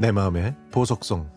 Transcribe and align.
내 0.00 0.12
마음의 0.12 0.54
보석성 0.70 1.28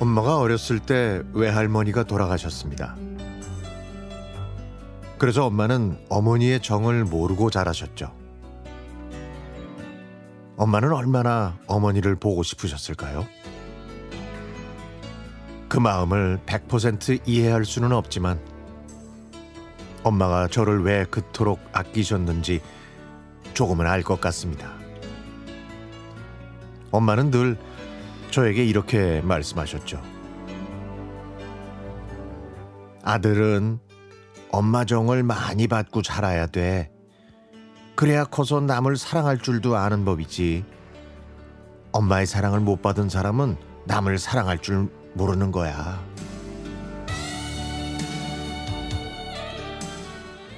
엄마가 0.00 0.40
어렸을 0.40 0.80
때 0.80 1.22
외할머니가 1.32 2.02
돌아가셨습니다. 2.02 2.96
그래서 5.16 5.46
엄마는 5.46 5.96
어머니의 6.08 6.60
정을 6.60 7.04
모르고 7.04 7.50
자라셨죠. 7.50 8.17
엄마는 10.58 10.92
얼마나 10.92 11.56
어머니를 11.68 12.16
보고 12.16 12.42
싶으셨을까요? 12.42 13.24
그 15.68 15.78
마음을 15.78 16.40
100% 16.46 17.20
이해할 17.26 17.64
수는 17.64 17.92
없지만 17.92 18.40
엄마가 20.02 20.48
저를 20.48 20.82
왜 20.82 21.04
그토록 21.04 21.60
아끼셨는지 21.72 22.60
조금은 23.54 23.86
알 23.86 24.02
것 24.02 24.20
같습니다. 24.20 24.72
엄마는 26.90 27.30
늘 27.30 27.56
저에게 28.30 28.64
이렇게 28.64 29.20
말씀하셨죠. 29.20 30.02
아들은 33.04 33.78
엄마 34.50 34.84
정을 34.84 35.22
많이 35.22 35.68
받고 35.68 36.02
자라야 36.02 36.46
돼. 36.46 36.90
그래야 37.98 38.24
커서 38.24 38.60
남을 38.60 38.96
사랑할 38.96 39.38
줄도 39.38 39.76
아는 39.76 40.04
법이지. 40.04 40.64
엄마의 41.90 42.28
사랑을 42.28 42.60
못 42.60 42.80
받은 42.80 43.08
사람은 43.08 43.56
남을 43.86 44.18
사랑할 44.18 44.60
줄 44.60 44.88
모르는 45.14 45.50
거야. 45.50 46.00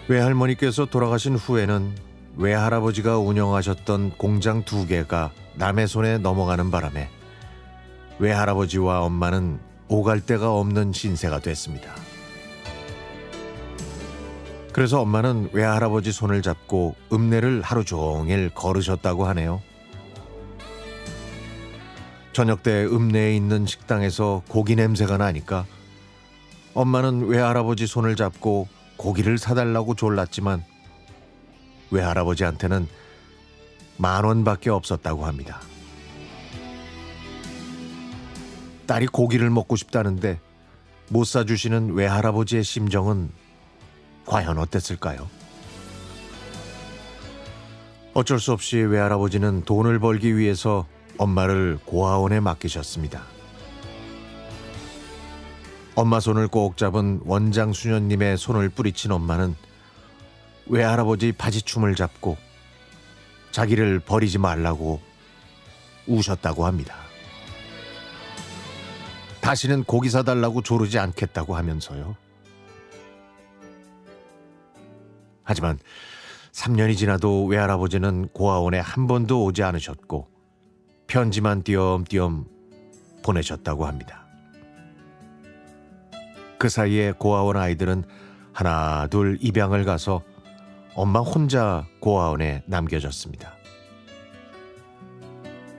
외할머니께서 0.09 0.85
돌아가신 0.85 1.37
후에는 1.37 1.95
외할아버지가 2.37 3.17
운영하셨던 3.17 4.19
공장 4.19 4.63
두 4.67 4.87
개가 4.87 5.31
남의 5.55 5.89
손에 5.89 6.19
넘어가는 6.19 6.71
바람에 6.71 7.09
외할아버지와 8.19 9.01
엄마는 9.01 9.61
오갈 9.89 10.21
데가 10.21 10.53
없는 10.53 10.93
신세가 10.93 11.39
됐습니다. 11.39 11.95
그래서 14.73 15.01
엄마는 15.01 15.51
외할아버지 15.53 16.13
손을 16.13 16.43
잡고 16.43 16.95
읍내를 17.13 17.63
하루 17.63 17.85
종일 17.85 18.51
걸으셨다고 18.51 19.27
하네요. 19.27 19.61
저녁 22.33 22.63
때 22.63 22.85
읍내에 22.85 23.35
있는 23.35 23.67
식당에서 23.67 24.43
고기 24.49 24.77
냄새가 24.77 25.19
나니까 25.19 25.67
엄마는 26.75 27.27
외할아버지 27.27 27.87
손을 27.87 28.15
잡고 28.15 28.69
고기를 28.97 29.39
사달라고 29.39 29.97
졸랐지만 29.97 30.65
외할아버지한테는 31.91 32.87
만 33.97 34.25
원밖에 34.25 34.71
없었다고 34.71 35.27
합니다. 35.27 35.61
딸이 38.87 39.09
고기를 39.09 39.51
먹고 39.51 39.75
싶다는데 39.77 40.41
못 41.09 41.25
사주시는 41.25 41.95
외할아버지의 41.95 42.63
심정은 42.63 43.31
과연 44.31 44.59
어땠을까요? 44.59 45.29
어쩔 48.15 48.39
수 48.39 48.53
없이 48.53 48.79
외할아버지는 48.79 49.65
돈을 49.65 49.99
벌기 49.99 50.37
위해서 50.37 50.87
엄마를 51.19 51.81
고아원에 51.85 52.39
맡기셨습니다. 52.39 53.23
엄마 55.97 56.21
손을 56.21 56.47
꼭 56.47 56.77
잡은 56.77 57.21
원장 57.25 57.73
수녀님의 57.73 58.39
손을 58.39 58.69
뿌리친 58.69 59.11
엄마는 59.11 59.57
외할아버지 60.67 61.33
바지춤을 61.33 61.97
잡고 61.97 62.37
자기를 63.51 63.99
버리지 63.99 64.39
말라고 64.39 65.01
우셨다고 66.07 66.67
합니다. 66.67 66.95
다시는 69.41 69.83
고기 69.83 70.09
사달라고 70.09 70.63
조르지 70.63 71.01
않겠다고 71.01 71.57
하면서요. 71.57 72.30
하지만 75.51 75.81
3년이 76.53 76.97
지나도 76.97 77.47
외할아버지는 77.47 78.29
고아원에 78.29 78.79
한 78.79 79.09
번도 79.09 79.43
오지 79.47 79.65
않으셨고 79.65 80.29
편지만 81.09 81.65
띄엄띄엄 81.65 82.45
보내셨다고 83.25 83.85
합니다. 83.85 84.27
그 86.57 86.69
사이에 86.69 87.11
고아원 87.11 87.57
아이들은 87.57 88.05
하나 88.53 89.09
둘 89.09 89.39
입양을 89.41 89.85
가서 89.85 90.23
엄마 90.95 91.19
혼자 91.19 91.85
고아원에 91.99 92.63
남겨졌습니다. 92.67 93.53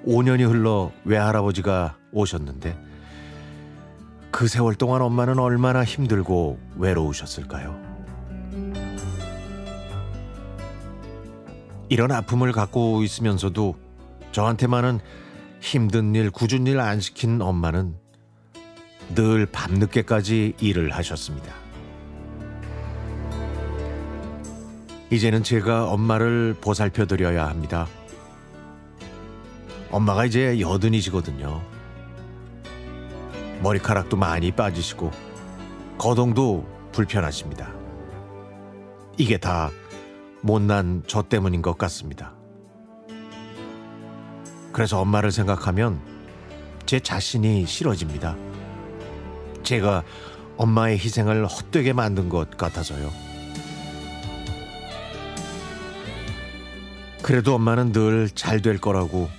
5년이 0.05 0.49
흘러 0.49 0.91
외할아버지가 1.05 1.95
오셨는데 2.11 2.77
그 4.31 4.49
세월 4.49 4.75
동안 4.75 5.01
엄마는 5.01 5.39
얼마나 5.39 5.85
힘들고 5.85 6.59
외로우셨을까요? 6.75 7.80
이런 11.91 12.09
아픔을 12.13 12.53
갖고 12.53 13.03
있으면서도 13.03 13.75
저한테만은 14.31 15.01
힘든 15.59 16.15
일, 16.15 16.31
굳은 16.31 16.65
일 16.65 16.79
안 16.79 17.01
시킨 17.01 17.41
엄마는 17.41 17.97
늘 19.13 19.45
밤늦게까지 19.45 20.53
일을 20.61 20.91
하셨습니다. 20.91 21.53
이제는 25.09 25.43
제가 25.43 25.89
엄마를 25.89 26.55
보살펴 26.61 27.05
드려야 27.05 27.49
합니다. 27.49 27.87
엄마가 29.91 30.23
이제 30.23 30.61
여든이시거든요. 30.61 31.61
머리카락도 33.61 34.15
많이 34.15 34.53
빠지시고 34.53 35.11
거동도 35.97 36.65
불편하십니다. 36.93 37.69
이게 39.17 39.37
다 39.37 39.69
못난 40.41 41.03
저 41.07 41.21
때문인 41.21 41.61
것 41.61 41.77
같습니다. 41.77 42.33
그래서 44.71 44.99
엄마를 44.99 45.31
생각하면 45.31 46.01
제 46.85 46.99
자신이 46.99 47.65
싫어집니다. 47.65 48.35
제가 49.63 50.03
엄마의 50.57 50.97
희생을 50.97 51.45
헛되게 51.45 51.93
만든 51.93 52.29
것 52.29 52.57
같아서요. 52.57 53.11
그래도 57.21 57.55
엄마는 57.55 57.91
늘 57.91 58.29
잘 58.33 58.61
될 58.61 58.79
거라고 58.79 59.29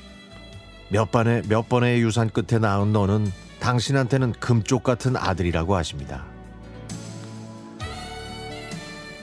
몇 0.88 1.10
번의 1.10 1.42
몇 1.48 1.68
번의 1.68 2.00
유산 2.00 2.30
끝에 2.30 2.58
낳은 2.60 2.92
너는 2.92 3.30
당신한테는 3.60 4.32
금쪽 4.32 4.82
같은 4.82 5.16
아들이라고 5.16 5.74
하십니다. 5.76 6.24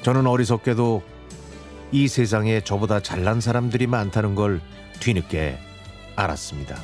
저는 0.02 0.28
어리석게도 0.28 1.04
이 1.92 2.08
세상에 2.08 2.62
저보다 2.62 3.00
잘난 3.02 3.42
사람들이 3.42 3.88
많다는 3.88 4.36
걸 4.36 4.62
뒤늦게 5.00 5.58
알았습니다. 6.16 6.80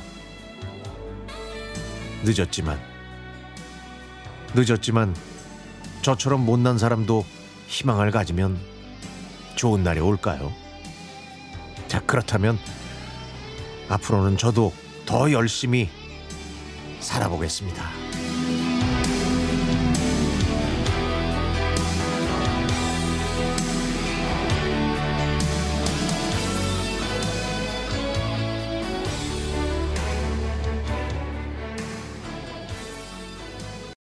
늦었지만, 2.24 2.80
늦었지만 4.54 5.14
저처럼 6.02 6.44
못난 6.44 6.78
사람도 6.78 7.24
희망을 7.68 8.10
가지면 8.10 8.58
좋은 9.54 9.84
날이 9.84 10.00
올까요? 10.00 10.52
자, 11.86 12.00
그렇다면 12.00 12.58
앞으로는 13.88 14.36
저도 14.36 14.72
더 15.04 15.30
열심히 15.30 15.88
살아보겠습니다. 16.98 17.84